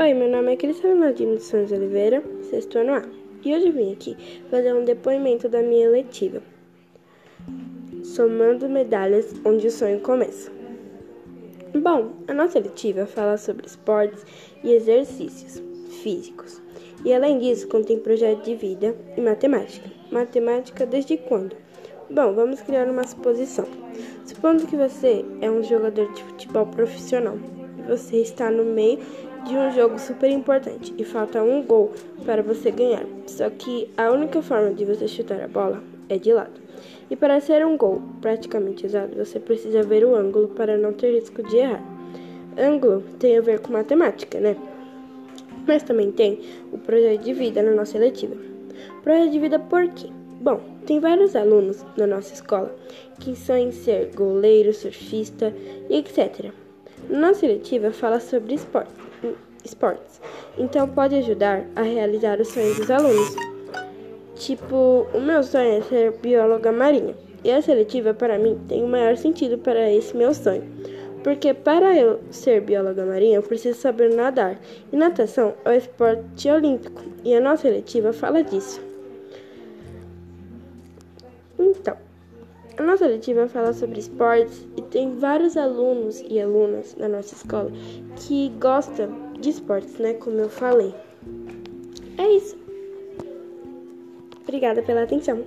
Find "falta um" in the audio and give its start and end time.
31.04-31.62